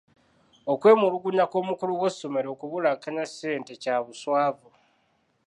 Okwemulugunya 0.73 1.45
kw'omukulu 1.51 1.93
w'essomero 2.01 2.47
okubulankanya 2.51 3.23
ssente 3.29 3.73
kya 3.83 3.95
buswavu. 4.05 4.69